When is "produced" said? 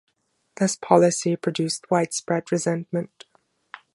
1.35-1.85